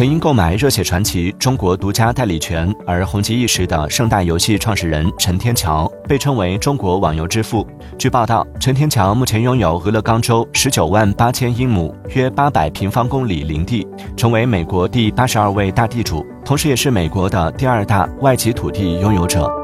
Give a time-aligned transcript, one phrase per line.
[0.00, 7.66] 曾因购买热血传奇中国独家代理权而红极一时的盛大游戏创始人陈天桥被称为中国网游之父。
[7.98, 13.86] 据报道陈天桥目前拥有俄勒冈州十九万八千英亩约八百平方公里林地
[14.16, 19.59] 成为美国第八十二位大地主同时也是美国的第二大外籍土地拥有者。